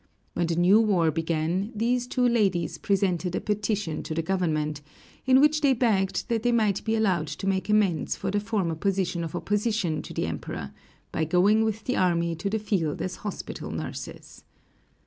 When 0.33 0.47
the 0.47 0.55
new 0.55 0.81
war 0.81 1.11
began, 1.11 1.71
these 1.75 2.07
two 2.07 2.27
ladies 2.27 2.79
presented 2.79 3.35
a 3.35 3.39
petition 3.39 4.01
to 4.01 4.15
the 4.15 4.23
government, 4.23 4.81
in 5.27 5.39
which 5.39 5.61
they 5.61 5.73
begged 5.73 6.27
that 6.27 6.41
they 6.41 6.51
might 6.51 6.83
be 6.83 6.95
allowed 6.95 7.27
to 7.27 7.45
make 7.45 7.69
amends 7.69 8.15
for 8.15 8.31
their 8.31 8.41
former 8.41 8.73
position 8.73 9.23
of 9.23 9.35
opposition 9.35 10.01
to 10.01 10.11
the 10.11 10.25
Emperor, 10.25 10.71
by 11.11 11.23
going 11.23 11.63
with 11.63 11.83
the 11.83 11.97
army 11.97 12.33
to 12.37 12.49
the 12.49 12.57
field 12.57 12.99
as 12.99 13.17
hospital 13.17 13.69
nurses. 13.69 14.43